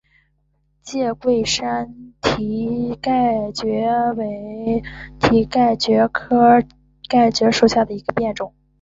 [0.81, 1.93] 介贵山
[2.23, 4.81] 蹄盖蕨为
[5.19, 6.69] 蹄盖蕨科蹄
[7.07, 8.51] 盖蕨属下的一个变种。